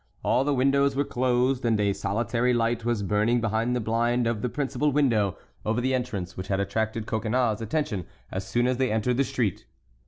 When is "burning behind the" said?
3.03-3.79